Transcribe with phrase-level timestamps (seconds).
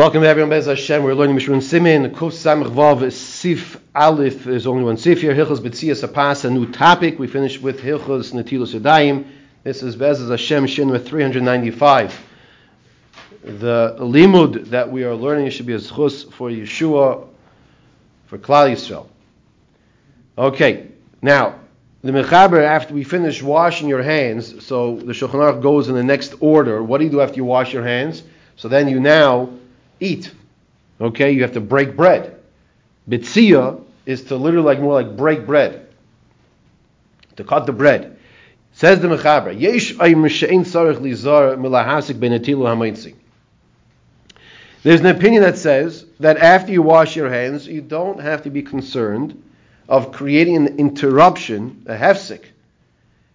[0.00, 1.02] Welcome everyone, Bez Hashem.
[1.02, 2.14] We're learning Mishran Simin.
[2.14, 4.44] Kuf Samach Vav Sif Aleph.
[4.44, 5.34] There's only one Sif here.
[5.34, 7.18] Hilchos B'tzias Apas, a new topic.
[7.18, 9.26] We finished with Hilchos Natilos Yadayim.
[9.62, 12.18] This is Bez Hashem Shin with 395.
[13.44, 17.28] The limud that we are learning should be a zchus for Yeshua,
[18.24, 19.06] for Klal Yisrael.
[20.38, 20.88] Okay,
[21.20, 21.56] now
[22.02, 26.36] the mechaber after we finish washing your hands, so the Shulchan goes in the next
[26.40, 26.82] order.
[26.82, 28.22] What do you do after you wash your hands?
[28.56, 29.59] So then you now
[30.00, 30.32] eat.
[31.00, 32.40] Okay, you have to break bread.
[33.08, 35.86] Bitzia is to literally like more like break bread.
[37.36, 38.18] To cut the bread.
[38.72, 43.14] Says the Mechaber, Yesh sarich lizar milahasik benetilu hamaitzi.
[44.82, 48.50] There's an opinion that says that after you wash your hands, you don't have to
[48.50, 49.42] be concerned
[49.88, 52.44] of creating an interruption, a hefsik,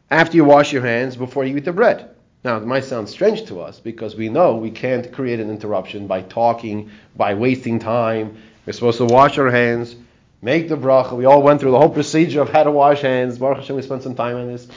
[0.09, 2.14] after you wash your hands before you eat the bread.
[2.45, 6.05] Now, it might sound strange to us because we know we can't create an interruption
[6.05, 8.37] by talking, by wasting time.
[8.67, 9.95] We're supposed to wash our hands,
[10.43, 11.17] make the bracha.
[11.17, 13.39] We all went through the whole procedure of how to wash hands.
[13.39, 14.67] Baruch Hashem, we spent some time on this.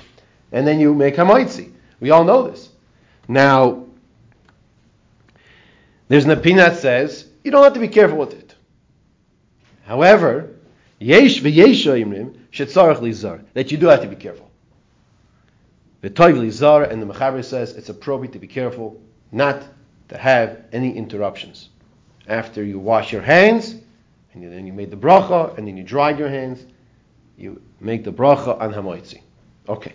[0.50, 1.70] And then you make hamaitzi.
[2.00, 2.70] We all know this.
[3.28, 3.84] Now,
[6.08, 8.54] there's an opinion that says you don't have to be careful with it.
[9.84, 10.56] However,
[10.98, 11.84] yesh v'yesh
[13.52, 14.47] that you do have to be careful.
[16.00, 19.00] The Toiv Zar and the Mechaber says it's appropriate to be careful
[19.32, 19.62] not
[20.08, 21.68] to have any interruptions.
[22.28, 23.74] After you wash your hands,
[24.32, 26.64] and then you made the bracha, and then you dried your hands,
[27.36, 29.22] you make the bracha on hamoitzi.
[29.68, 29.92] Okay.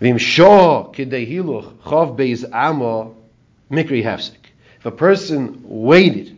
[0.00, 3.16] Vim kidehiluch chav beis amo
[3.70, 4.36] mikri hefsek.
[4.78, 6.36] If a person waited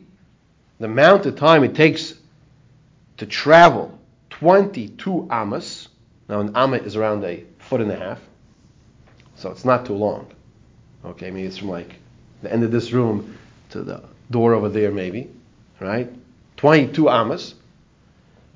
[0.78, 2.14] the amount of time it takes
[3.16, 3.98] to travel
[4.30, 5.88] 22 amas,
[6.28, 8.20] now an amma is around a foot and a half.
[9.34, 10.26] So it's not too long.
[11.04, 11.96] Okay, maybe it's from like
[12.42, 13.36] the end of this room
[13.70, 15.30] to the door over there, maybe.
[15.80, 16.10] Right?
[16.56, 17.54] 22 amas.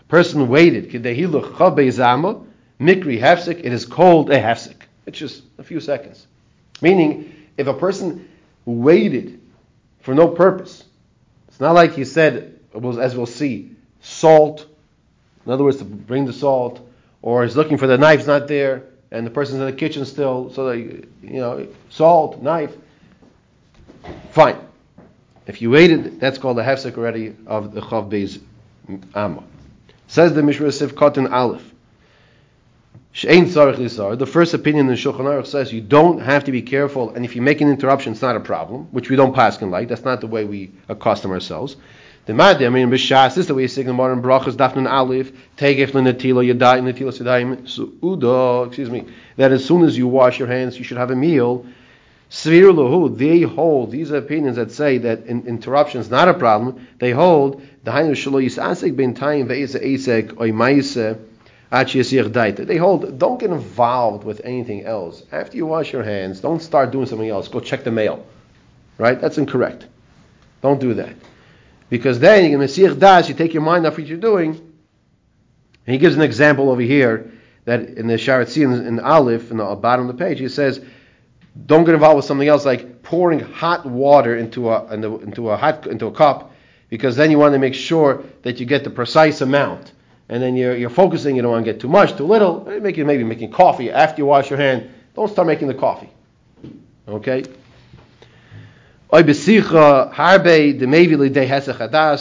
[0.01, 0.91] A person waited.
[0.91, 3.59] Mikri hefsek.
[3.59, 4.77] It is called a hefsek.
[5.07, 6.27] It's just a few seconds.
[6.81, 8.29] Meaning, if a person
[8.65, 9.41] waited
[10.01, 10.85] for no purpose,
[11.49, 14.67] it's not like he said, as we'll see, salt.
[15.45, 16.81] In other words, to bring the salt,
[17.21, 20.51] or he's looking for the knife's not there and the person's in the kitchen still,
[20.53, 22.77] so they, you know, salt, knife,
[24.31, 24.57] fine.
[25.47, 28.41] If you waited, that's called the hefsek already of the chav beis
[29.15, 29.43] amma.
[30.07, 31.67] Says the Mishra Sif Katan Aleph.
[33.13, 37.35] The first opinion in Shulchan Aruch says you don't have to be careful, and if
[37.35, 39.89] you make an interruption, it's not a problem, which we don't pass in like.
[39.89, 41.75] That's not the way we accustom ourselves.
[42.31, 44.89] The Madi, I mean, B'Shas, this is the way you say the modern brachas, Dafnun
[44.89, 49.05] Alif, Tegef L'Netilo, Yadai Netilo Sedayim, Su'uda, excuse me,
[49.35, 51.67] that as soon as you wash your hands, you should have a meal.
[52.31, 56.35] Svir Lahu, they hold, these are opinions that say that in, interruption is not a
[56.35, 57.91] problem, they hold, they
[62.77, 65.25] hold, don't get involved with anything else.
[65.33, 67.49] After you wash your hands, don't start doing something else.
[67.49, 68.25] Go check the mail.
[68.99, 69.21] Right?
[69.21, 69.89] That's incorrect.
[70.63, 71.17] Don't do that.
[71.91, 74.53] Because then you can Mesiach Das, you take your mind off what you're doing.
[75.87, 77.33] And he gives an example over here
[77.65, 80.81] that in the Sharat in, Aleph, in the bottom of the page, he says,
[81.67, 85.87] don't get involved with something else like pouring hot water into a into a hot
[85.89, 86.53] into a cup,
[86.89, 89.93] because then you want to make sure that you get the precise amount.
[90.29, 92.65] And then you're, you're focusing, you don't want to get too much, too little.
[92.65, 94.89] Maybe making coffee after you wash your hand.
[95.17, 96.09] Don't start making the coffee.
[97.09, 97.43] Okay?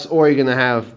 [0.07, 0.87] Or you're going to have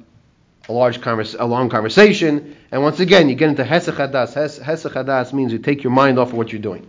[0.66, 4.32] a large convers- a long conversation, and once again you get into hesach hadas.
[4.58, 6.88] Hesach hadas means you take your mind off of what you're doing.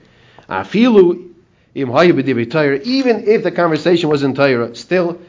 [2.85, 5.19] even if the conversation was in Torah, still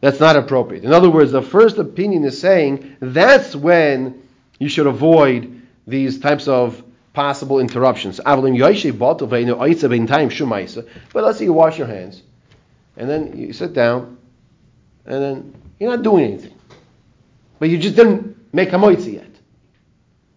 [0.00, 0.82] that's not appropriate.
[0.82, 4.20] In other words, the first opinion is saying that's when
[4.58, 8.18] you should avoid these types of possible interruptions.
[8.18, 8.34] But
[11.14, 12.22] let's say you wash your hands
[12.96, 14.18] and then you sit down,
[15.04, 16.54] and then you're not doing anything.
[17.58, 19.30] But you just didn't make hamoitzi yet.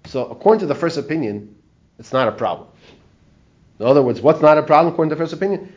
[0.06, 1.56] So according to the first opinion,
[1.98, 2.70] it's not a problem.
[3.80, 5.74] In other words, what's not a problem according to the first opinion?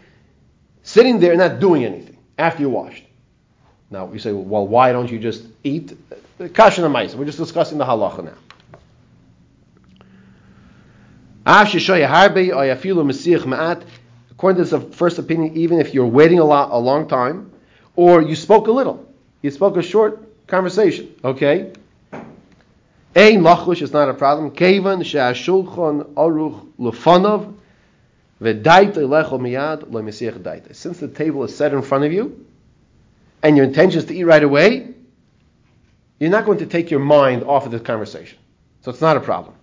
[0.82, 3.04] Sitting there and not doing anything after you washed.
[3.90, 5.96] Now you say, well, why don't you just eat?
[6.38, 8.32] Kashan and We're just discussing the halacha now.
[14.42, 17.52] According to the first opinion, even if you're waiting a lot, a long time,
[17.94, 19.06] or you spoke a little,
[19.40, 21.70] you spoke a short conversation, okay?
[22.12, 24.50] Ein lachush is not a problem.
[24.50, 27.54] Kevan she'ashulchan aruch lefanav
[28.40, 30.74] v'daita lechol miyad le'mesiach daita.
[30.74, 32.44] Since the table is set in front of you,
[33.44, 34.92] and your intention is to eat right away,
[36.18, 38.38] you're not going to take your mind off of this conversation.
[38.80, 39.54] So it's not a problem.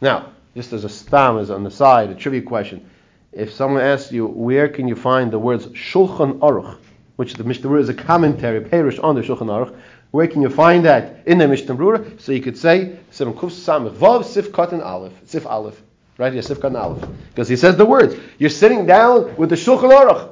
[0.00, 2.88] Now, just as a stam, as on the side, a trivia question.
[3.34, 6.78] If someone asks you, where can you find the words Shulchan Aruch,
[7.16, 9.76] which the Mishnah Berurah is a commentary, parish on the Shulchan Aruch,
[10.12, 12.20] where can you find that in the Mishnah Berurah?
[12.20, 15.82] So you could say, Sim Kuf Samich Vav Sif Katan Aleph, Sif Aleph,
[16.16, 17.08] right here, Sif Katan Aleph.
[17.30, 18.14] Because he says the words.
[18.38, 20.30] You're sitting down with the Shulchan Aruch.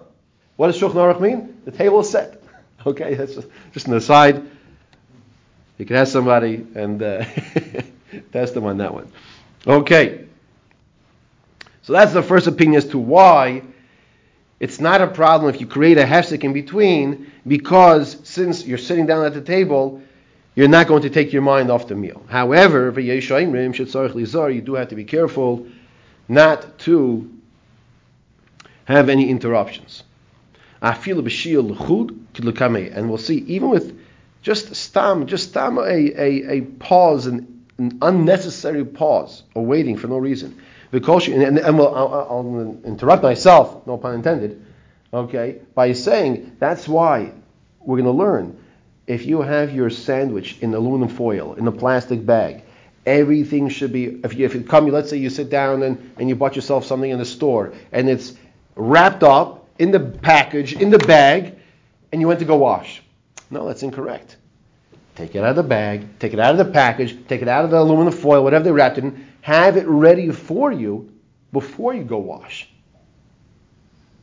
[0.55, 1.61] What does Shulchan Aruch mean?
[1.65, 2.39] The table is set.
[2.85, 4.43] Okay, that's just, just an aside.
[5.79, 7.25] You can ask somebody and uh,
[8.33, 9.13] test them on that one.
[9.65, 10.27] Okay.
[11.83, 13.63] So that's the first opinion as to why
[14.61, 19.07] it's not a problem if you create a hefsek in between, because since you're sitting
[19.07, 20.01] down at the table,
[20.55, 22.25] you're not going to take your mind off the meal.
[22.29, 25.67] However, you do have to be careful
[26.29, 27.31] not to
[28.85, 30.05] have any interruptions.
[30.81, 30.97] And
[33.09, 33.99] we'll see, even with
[34.43, 40.09] just stam, just stam a, a, a pause, an, an unnecessary pause, or waiting for
[40.09, 40.61] no reason.
[40.93, 44.65] And, and, and we'll, I'll, I'll interrupt myself, no pun intended,
[45.13, 47.33] okay, by saying that's why
[47.81, 48.59] we're going to learn.
[49.07, 52.63] If you have your sandwich in aluminum foil, in a plastic bag,
[53.07, 56.29] everything should be, if you, if you come, let's say you sit down and, and
[56.29, 58.35] you bought yourself something in the store, and it's
[58.77, 61.59] wrapped up in the package, in the bag,
[62.13, 63.03] and you went to go wash.
[63.51, 64.37] No, that's incorrect.
[65.15, 67.65] Take it out of the bag, take it out of the package, take it out
[67.65, 71.13] of the aluminum foil, whatever they wrapped it in, have it ready for you
[71.53, 72.69] before you go wash.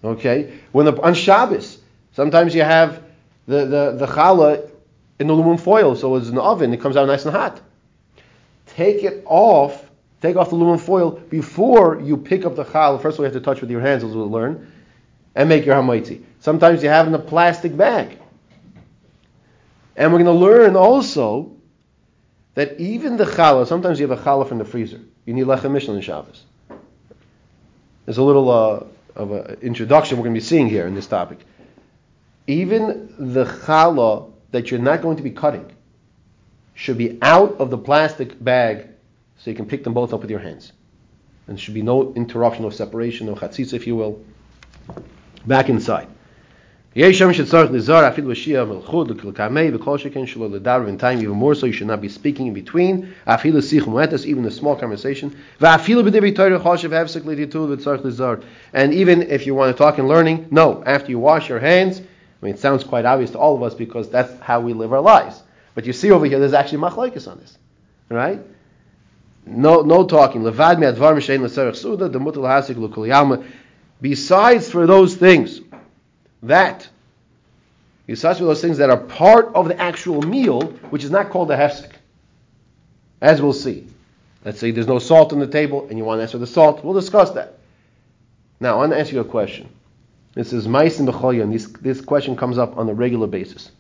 [0.04, 0.60] Okay?
[0.72, 1.78] When the, on Shabbos,
[2.14, 3.04] sometimes you have
[3.46, 4.70] the, the, the challah
[5.20, 7.62] in the aluminum foil, so it's in the oven, it comes out nice and hot.
[8.68, 9.90] Take it off,
[10.22, 13.02] take off the aluminum foil before you pick up the challah.
[13.02, 14.72] First of all, you have to touch with your hands, as we'll learn,
[15.36, 16.24] and make your hamaitzi.
[16.40, 18.18] Sometimes you have it in a plastic bag.
[19.98, 21.58] And we're going to learn also
[22.56, 25.00] that even the challah, sometimes you have a challah from the freezer.
[25.26, 26.44] You need lechem mishnah in Shabbos.
[28.06, 28.84] There's a little uh,
[29.16, 31.40] of an introduction we're going to be seeing here in this topic.
[32.48, 35.72] Even the challah that you're not going to be cutting
[36.74, 38.88] should be out of the plastic bag
[39.38, 40.72] so you can pick them both up with your hands.
[41.48, 44.24] And there should be no interruption, or separation, or chatzitz, if you will.
[45.46, 46.08] Back inside.
[47.00, 51.38] Yesham should start lizar afil l'shia melchud l'kilkamei v'kol sheken shelo l'dar in time even
[51.38, 53.14] more so you should not be speaking in between.
[53.26, 55.34] Afil l'sich muetas even a small conversation.
[55.62, 58.44] V'afil b'divrei Torah choshev hefsek l'ditul v'tzarch lizar
[58.74, 62.02] and even if you want to talk and learning no after you wash your hands
[62.02, 64.92] I mean it sounds quite obvious to all of us because that's how we live
[64.92, 65.42] our lives.
[65.76, 67.58] But you see over here there's actually machlokes on this
[68.10, 68.42] right?
[69.46, 70.42] No no talking.
[70.42, 73.46] Levad me'advar m'shein l'serach suda demutal hasik l'kol
[74.02, 75.62] besides for those things
[76.44, 76.88] that
[78.16, 81.52] start with those things that are part of the actual meal, which is not called
[81.52, 81.92] a hefsek.
[83.22, 83.88] As we'll see.
[84.46, 86.84] Let's say there's no salt on the table and you want to answer the salt.
[86.84, 87.60] We'll discuss that.
[88.60, 89.70] Now, I want to ask you a question.
[90.34, 93.72] This is Mais and and this, this question comes up on a regular basis.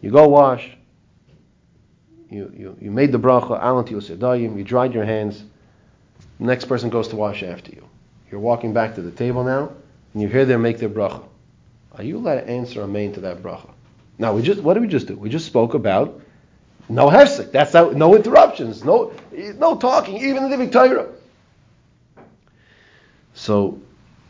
[0.00, 0.70] You go wash,
[2.30, 5.44] you, you, you made the bracha, alan yosef you dried your hands,
[6.38, 7.86] the next person goes to wash after you.
[8.30, 9.72] You're walking back to the table now,
[10.12, 11.22] and you hear them make their bracha.
[11.96, 13.70] Are you allowed to answer amen to that bracha?
[14.18, 15.16] Now we just what did we just do?
[15.16, 16.20] We just spoke about
[16.88, 17.52] no hefsek.
[17.52, 21.08] That's how, no interruptions, no no talking, even in the Torah.
[23.34, 23.80] So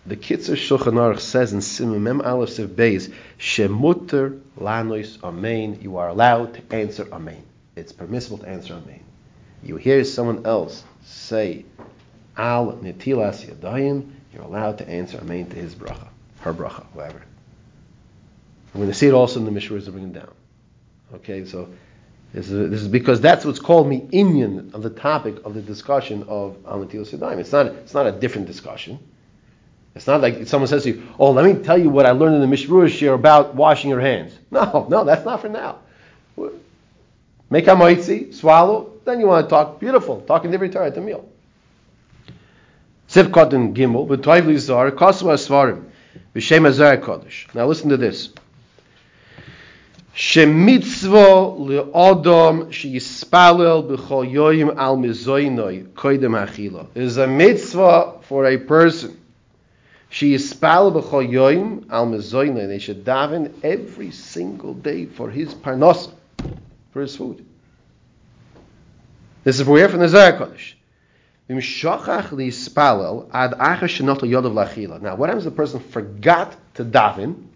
[0.07, 5.79] the Kitzur Shulchan Aruch says in Simon Mem Aleph Sev Beis, Shemuter Lanois Amen.
[5.81, 7.43] You are allowed to answer Amen.
[7.77, 9.01] It's permissible to answer Amen.
[9.63, 11.65] You hear someone else say
[12.37, 16.09] Al Netilas Yadayim, you're allowed to answer Amen to his bracha,
[16.41, 17.23] her bracha, whatever.
[18.75, 20.33] We're going to see it also in the Mishras that bring down.
[21.14, 21.69] Okay, so
[22.33, 25.61] this is, this is, because that's what's called me inyan of the topic of the
[25.61, 27.38] discussion of Amatil Sidaim.
[27.38, 28.99] It's not, it's not a different discussion.
[29.95, 32.37] It's not like someone says to you, oh, let me tell you what I learned
[32.37, 34.38] in the Mishra here about washing your hands.
[34.50, 35.79] No, no, that's not for now.
[37.50, 41.00] Make a moitzi, swallow, then you want to talk beautiful, talking every Torah at the
[41.02, 41.29] meal.
[43.09, 45.85] Sivkot and Gimel, but Toivli Zar, Kosma Svarim,
[46.67, 47.55] Azar Kodesh.
[47.55, 48.31] Now listen to this.
[50.14, 50.37] It
[56.97, 59.19] is a mitzvah for a person.
[60.11, 62.69] Sheyispalel b'chol yoyim al mizoinoi.
[62.69, 66.12] They should daven every single day for his parnasa,
[66.92, 67.47] for his food.
[69.45, 70.75] This is where from the Zohar Kodesh.
[71.49, 71.57] Now,
[75.16, 77.47] what happens if the person forgot to daven?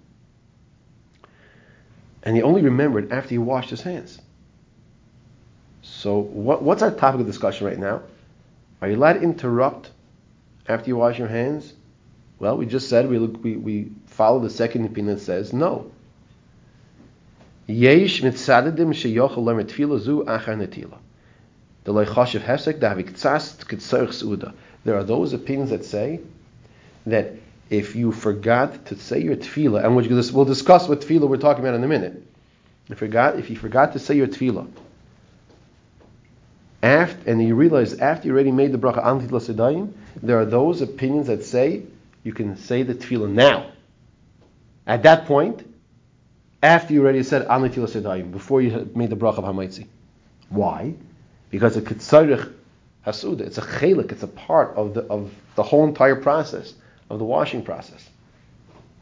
[2.27, 4.21] And he only remembered after he washed his hands.
[5.83, 8.03] So what, what's our topic of discussion right now?
[8.83, 9.93] Are you allowed to interrupt
[10.69, 11.73] after you wash your hands?
[12.41, 15.93] Well, we just said we look, we, we follow the second opinion that says no.
[17.69, 20.99] Yesh sheyochel tefila zu achar netila.
[21.85, 22.81] The hefsek.
[24.85, 26.21] There are those opinions that say
[27.07, 27.35] that
[27.69, 31.75] if you forgot to say your tefillah, and we'll discuss what tefillah we're talking about
[31.75, 32.23] in a minute.
[32.85, 34.69] If you forgot, if you forgot to say your tefillah,
[36.83, 39.93] after, and you realize after you already made the bracha sedayim,
[40.23, 41.83] there are those opinions that say
[42.23, 43.73] you can say the tefillah now.
[44.87, 45.69] At that point,
[46.63, 49.89] after you already said antit sedayim, before you made the bracha of hamaitzi.
[50.49, 50.95] Why?
[51.51, 52.53] Because it's kitzarich
[53.05, 53.41] hasuda.
[53.41, 54.13] It's a chelik.
[54.13, 56.73] It's a part of the of the whole entire process
[57.11, 58.09] of the washing process.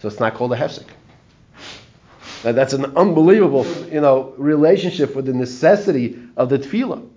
[0.00, 0.87] So it's not called a hefsek.
[2.44, 7.08] Now that's an unbelievable, you know, relationship with the necessity of the tefillah.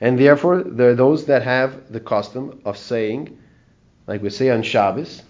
[0.00, 3.38] And therefore, there are those that have the custom of saying,
[4.06, 5.22] like we say on Shabbos,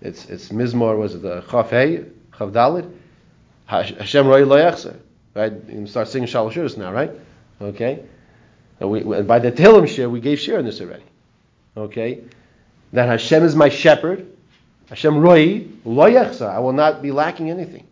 [0.00, 2.90] it's it's mizmor was the chafei chavdalit
[3.66, 4.96] Hashem roi lo yechser.
[5.34, 7.12] Right, you start singing shalosh now, right?
[7.60, 8.04] Okay,
[8.80, 11.04] and we, by the Tehillim share, we gave share in this already.
[11.76, 12.24] Okay,
[12.92, 14.26] that Hashem is my shepherd.
[14.88, 16.48] Hashem roi lo yechser.
[16.48, 17.86] I will not be lacking anything.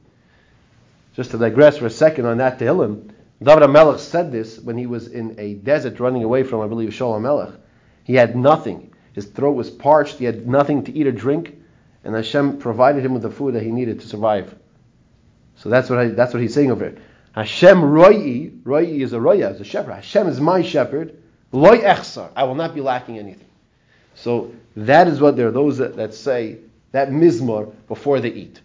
[1.14, 3.10] Just to digress for a second on that Tehillim,
[3.42, 6.90] David HaMelech said this when he was in a desert running away from, I believe,
[6.90, 7.56] Shaul HaMelech.
[8.04, 8.92] He had nothing.
[9.12, 10.16] His throat was parched.
[10.16, 11.56] He had nothing to eat or drink.
[12.04, 14.54] And Hashem provided him with the food that he needed to survive.
[15.56, 16.98] So that's what I, that's what he's saying over here.
[17.34, 19.94] Hashem roi, roi is a roya, is a shepherd.
[19.94, 21.16] Hashem is my shepherd.
[21.50, 22.30] Loi echsar.
[22.36, 23.48] I will not be lacking anything.
[24.14, 26.58] So that is what there are those that, that say
[26.92, 28.60] that mizmor before they eat.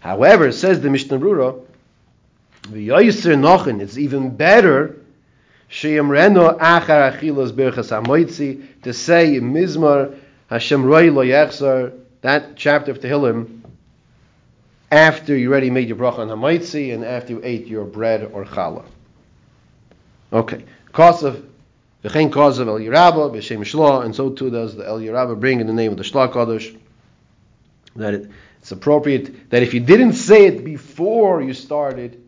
[0.00, 1.62] However, says the Mishnah Berurah,
[2.72, 4.96] it's even better
[5.70, 10.16] Sheyamreno achar achilas berchas hamoitzi to say in Mizmar
[10.48, 13.63] Hashem roi lo yechzar that chapter of Tehillim
[14.90, 18.44] after you already made your bracha on hamoitzi and after you ate your bread or
[18.44, 18.84] challah.
[20.32, 21.44] Okay, cause of
[22.02, 25.66] v'chein cause of El Yerabah b'shem Shlah, and so too does the El bring in
[25.66, 26.78] the name of the Shlah Kodesh
[27.96, 28.30] that it
[28.64, 32.22] it's appropriate that if you didn't say it before you started,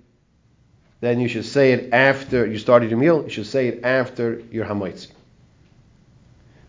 [1.01, 3.23] then you should say it after you started your meal.
[3.25, 5.13] You should say it after your hamaitzi.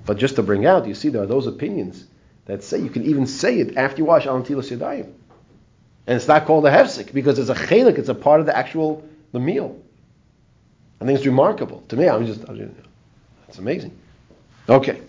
[0.05, 2.05] But just to bring out, you see, there are those opinions
[2.45, 5.11] that say you can even say it after you wash al tilas yadayim.
[6.07, 8.57] And it's not called a hefsek because it's a chelik, it's a part of the
[8.57, 9.77] actual the meal.
[11.01, 11.83] I think it's remarkable.
[11.89, 12.43] To me, I'm just,
[13.47, 13.95] it's amazing.
[14.69, 15.01] Okay.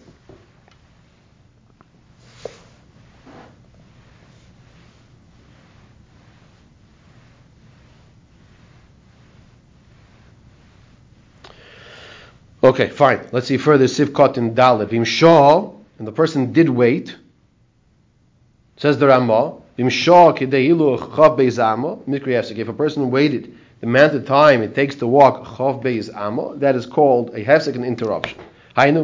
[12.62, 13.20] Okay, fine.
[13.30, 13.84] Let's see further.
[13.84, 14.88] Sivkot in Dalet.
[14.88, 17.16] Vim Shah, and the person did wait.
[18.76, 19.62] Says the Ramah.
[19.80, 20.08] If
[22.68, 26.84] a person waited the amount of time it takes to walk chav beis that is
[26.84, 28.36] called a half second interruption.
[28.74, 28.94] When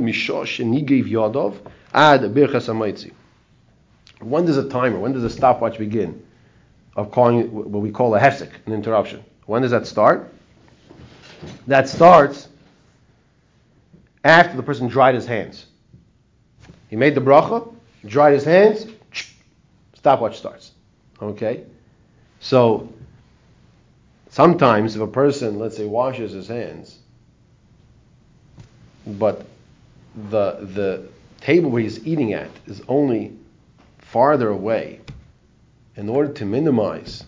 [4.47, 6.26] does a timer, when does a stopwatch begin
[6.97, 9.25] of calling what we call a hefsek, an interruption?
[9.47, 10.35] When does that start?
[11.69, 12.49] That starts
[14.25, 15.66] after the person dried his hands.
[16.88, 17.73] He made the bracha,
[18.07, 18.87] dried his hands,
[20.04, 20.73] stopwatch starts.
[21.23, 21.64] Okay?
[22.38, 22.92] So,
[24.28, 26.99] sometimes if a person, let's say, washes his hands,
[29.06, 29.46] but
[30.28, 31.08] the, the
[31.40, 33.32] table where he's eating at is only
[33.96, 35.00] farther away,
[35.96, 37.25] in order to minimize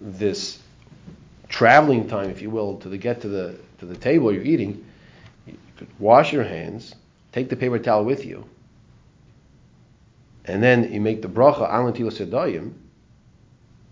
[0.00, 0.60] this
[1.48, 4.86] traveling time, if you will, to the, get to the, to the table you're eating,
[5.44, 6.94] you could wash your hands,
[7.32, 8.48] take the paper towel with you,
[10.44, 12.72] and then you make the bracha al sedayim,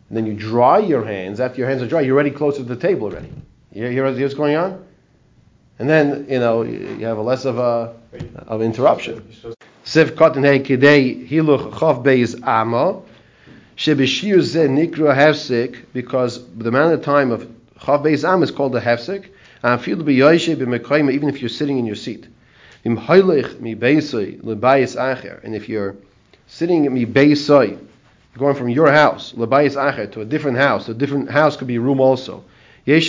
[0.09, 1.41] and then you dry your hands.
[1.41, 3.33] After your hands are dry, you're already closer to the table already.
[3.73, 4.85] You hear, what's going on?
[5.79, 7.95] And then, you know, you have a less of a
[8.47, 9.23] of interruption.
[9.85, 13.03] Siv cotton hey kidei hiluch chav beis ama
[13.77, 17.43] shebeshir ze nikra hefsek because the amount of time of
[17.79, 19.29] chav beis am is called a hefsek
[19.65, 22.29] even if you're sitting in your seat.
[22.85, 22.97] And
[25.57, 25.97] if you're
[26.49, 27.79] sitting at mi beisai,
[28.37, 31.77] going from your house, lebayis acher, to a different house, a different house could be
[31.77, 32.43] a room also.
[32.85, 33.01] There are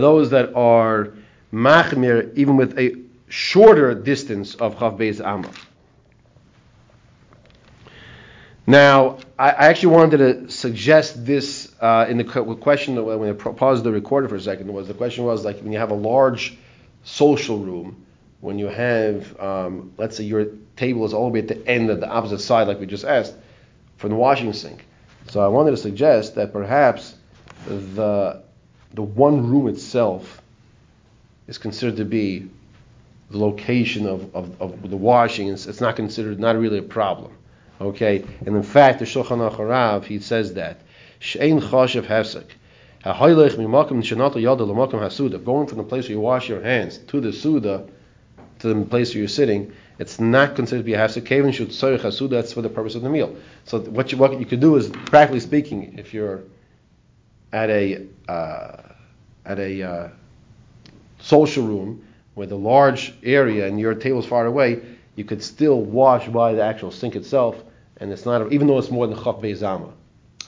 [0.00, 1.12] those that are
[1.52, 2.94] machmir even with a
[3.28, 5.50] shorter distance of Chav Beis Amma.
[8.66, 13.84] Now, I, I actually wanted to suggest this uh, in the question when I paused
[13.84, 14.72] the recorder for a second.
[14.72, 16.56] Was the question was like when you have a large
[17.02, 18.04] social room,
[18.40, 21.90] when you have, um, let's say, your table is all the way at the end
[21.90, 23.34] of the opposite side, like we just asked,
[23.96, 24.86] from the washing sink.
[25.28, 27.14] So I wanted to suggest that perhaps
[27.66, 28.42] the
[28.92, 30.42] the one room itself
[31.46, 32.48] is considered to be
[33.30, 35.48] the location of, of, of the washing.
[35.48, 37.32] It's, it's, not considered not really a problem.
[37.80, 40.80] Okay, and in fact, the Shulchan Aruch he says that
[41.18, 42.46] she'ein chashav hefsek.
[45.44, 47.86] Going from the place where you wash your hands to the suda,
[48.60, 51.26] to the place where you're sitting, it's not considered to be a hefsek.
[51.26, 53.36] Kevin should tzorich That's for the purpose of the meal.
[53.64, 56.42] So what you what you could do is, practically speaking, if you're
[57.52, 58.76] at a uh,
[59.44, 60.08] at a uh,
[61.18, 64.80] social room with a large area and your table's far away,
[65.16, 67.62] you could still wash by the actual sink itself,
[67.98, 69.92] and it's not even though it's more than chaf beizama.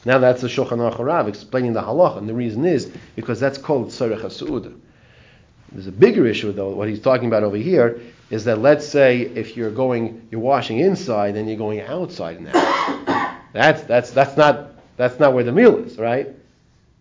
[0.04, 3.88] Now that's the Shulchan Aruch explaining the halach, and the reason is because that's called
[3.88, 4.75] tzarech hasu'udah.
[5.72, 6.70] There's a bigger issue though.
[6.70, 8.00] What he's talking about over here
[8.30, 13.38] is that let's say if you're going, you're washing inside then you're going outside now.
[13.52, 16.28] that's that's that's not that's not where the meal is, right?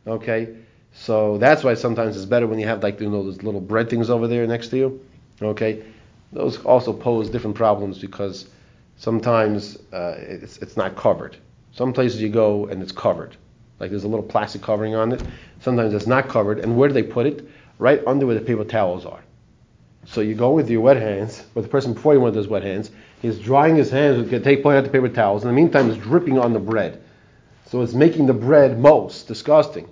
[0.07, 0.55] Okay,
[0.93, 3.89] so that's why sometimes it's better when you have like you know those little bread
[3.89, 5.05] things over there next to you.
[5.41, 5.83] Okay,
[6.31, 8.49] those also pose different problems because
[8.97, 11.37] sometimes uh, it's it's not covered.
[11.73, 13.35] Some places you go and it's covered,
[13.79, 15.23] like there's a little plastic covering on it.
[15.59, 17.47] Sometimes it's not covered, and where do they put it?
[17.81, 19.23] Right under where the paper towels are.
[20.05, 22.47] So you go with your wet hands, but the person before you went with his
[22.47, 22.91] wet hands,
[23.23, 25.41] he's drying his hands with take pulling out the paper towels.
[25.41, 27.01] In the meantime, it's dripping on the bread.
[27.65, 29.89] So it's making the bread most disgusting.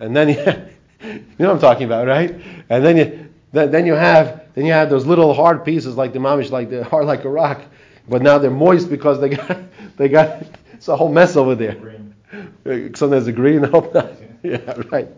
[0.00, 0.36] And then you,
[1.06, 2.40] you know what I'm talking about, right?
[2.70, 6.20] And then you then you have then you have those little hard pieces like the
[6.20, 7.60] mamish, like the hard like a rock,
[8.08, 9.58] but now they're moist because they got
[9.98, 11.74] they got it's a whole mess over there.
[11.74, 12.94] Green.
[12.94, 14.12] Sometimes a green, hope not.
[14.42, 15.08] Yeah, right.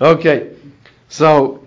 [0.00, 0.54] Okay,
[1.10, 1.60] so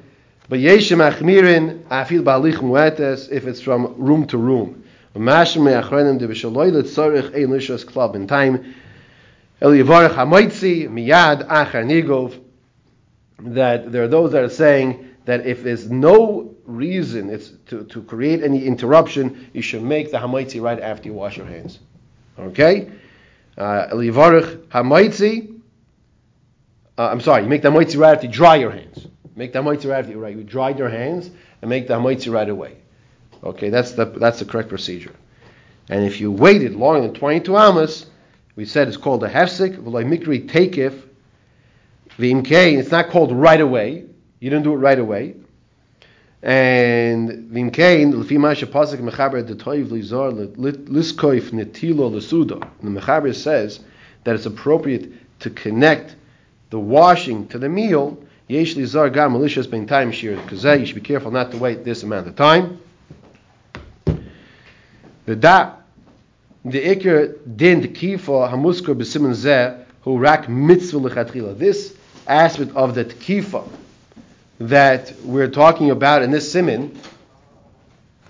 [0.50, 4.84] but yeshim achmirin afil balich muetes if it's from room to room.
[5.16, 8.74] Mashim me'achrenim de b'shaloy letzorich ein lishas in time.
[9.62, 12.40] El yivarech hamoitzi miyad achar nigov
[13.40, 18.02] that there are those that are saying that if there's no reason it's to, to
[18.04, 21.80] create any interruption, you should make the hamaitzi right after you wash your hands.
[22.38, 22.92] Okay?
[23.58, 25.62] Uh, hamaitzi.
[26.98, 29.08] Uh, I'm sorry, you make the hamaitzi right after you dry your hands.
[29.36, 30.14] Make the hamaitzi right away.
[30.14, 31.30] you, right, you dry your hands
[31.62, 32.78] and make the hamaitzi right away.
[33.44, 35.16] Okay, that's the, that's the correct procedure.
[35.90, 38.06] And if you waited longer than 22 amas,
[38.56, 41.02] we said it's called a hefsik, v'loy mikri takif,
[42.18, 44.06] V'imkein, it's not called right away.
[44.40, 45.36] You didn't do it right away.
[46.44, 52.68] And v'imkein, l'fi ma shepasik mechaber detoiv lizar liskoif netilo lesuda.
[52.82, 53.80] The mechaber says
[54.26, 56.16] that it's appropriate to connect
[56.70, 58.20] the washing to the meal.
[58.48, 60.80] Yesh lizar gam malicious ben time shir kazeh.
[60.80, 62.80] You should be careful not to wait this amount of time.
[65.26, 65.76] The da,
[66.66, 71.58] the ikr din the kifa hamuskar b'simen zeh who rak mitzvah lechatchila.
[71.58, 71.96] This
[72.28, 73.66] aspect of the tkifa
[74.60, 77.00] that we're talking about in this simin,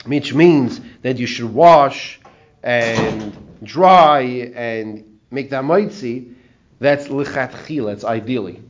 [0.05, 2.19] which means that you should wash
[2.61, 6.33] and dry and make the maitzi,
[6.79, 8.61] that's lichatchila, it's ideally.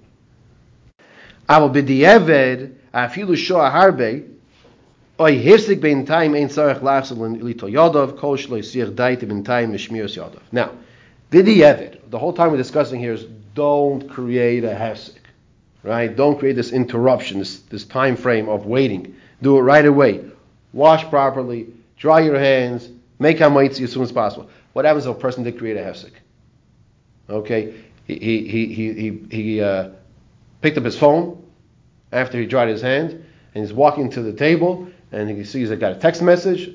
[1.49, 4.29] Aval b'di'eved, afilu shoa harbe,
[5.19, 10.39] oy hifsik bein time ein lachsel yadav, kol daite bein mishmiros yadav.
[10.51, 10.71] Now,
[11.31, 13.25] b'di'eved, the whole time we're discussing here is
[13.55, 15.19] don't create a hefsek,
[15.83, 16.15] right?
[16.15, 19.15] Don't create this interruption, this, this time frame of waiting.
[19.41, 20.23] Do it right away.
[20.71, 24.49] Wash properly, dry your hands, make hamaitzi as soon as possible.
[24.71, 26.11] What happens if a person did create a hefsek?
[27.29, 27.75] Okay,
[28.07, 29.89] he he he he he uh,
[30.63, 31.45] picked up his phone
[32.11, 35.75] after he dried his hand, and he's walking to the table, and he sees I
[35.75, 36.69] got a text message,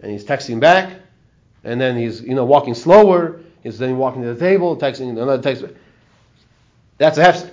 [0.00, 0.94] and he's texting back,
[1.64, 3.40] and then he's you know walking slower.
[3.62, 5.64] He's then walking to the table, texting another text.
[6.98, 7.50] That's a hefsek.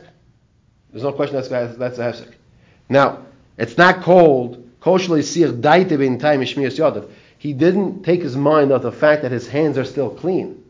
[0.92, 2.34] There's no question that's that's a hefsek.
[2.88, 3.26] Now,
[3.58, 4.98] it's not called sir
[6.18, 7.08] time.
[7.38, 10.64] He didn't take his mind off the fact that his hands are still clean.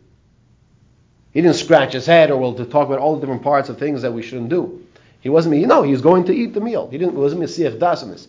[1.31, 4.01] He didn't scratch his head or to talk about all the different parts of things
[4.01, 4.85] that we shouldn't do.
[5.21, 6.89] He wasn't, you know, he was going to eat the meal.
[6.89, 8.27] He didn't, wasn't Mesiach Dasamis.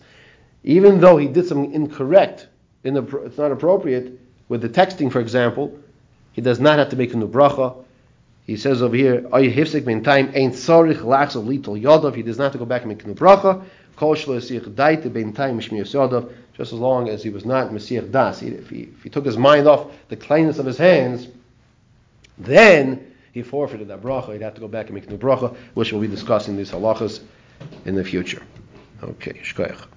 [0.63, 2.47] Even though he did something incorrect,
[2.83, 5.79] in the, it's not appropriate, with the texting, for example,
[6.33, 7.75] he does not have to make a new bracha.
[8.45, 12.23] He says over here, "Ay hifsik min time ain't sorich lachs of little yodov." He
[12.23, 13.63] does not have to go back and make a new bracha.
[13.95, 16.31] Kol shlo yisich daite ben time mishmiyos yodov.
[16.57, 18.41] just as long as he was not Mesiach Das.
[18.41, 21.27] If, he, if he took his mind off the cleanness of his hands,
[22.37, 24.33] then he forfeited that bracha.
[24.33, 26.71] He'd have to go back and make a new bracha, which we'll be discussing these
[26.71, 27.21] halachas
[27.85, 28.43] in the future.
[29.03, 29.90] Okay, shkoyach.